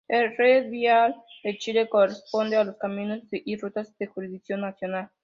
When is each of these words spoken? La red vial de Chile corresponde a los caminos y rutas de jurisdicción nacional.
La 0.07 0.29
red 0.35 0.71
vial 0.71 1.15
de 1.43 1.55
Chile 1.59 1.87
corresponde 1.87 2.55
a 2.55 2.63
los 2.63 2.75
caminos 2.77 3.19
y 3.29 3.55
rutas 3.57 3.95
de 3.99 4.07
jurisdicción 4.07 4.61
nacional. 4.61 5.11